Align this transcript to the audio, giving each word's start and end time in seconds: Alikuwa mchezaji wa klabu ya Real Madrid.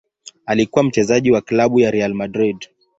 Alikuwa 0.45 0.83
mchezaji 0.83 1.31
wa 1.31 1.41
klabu 1.41 1.79
ya 1.79 1.91
Real 1.91 2.13
Madrid. 2.13 2.67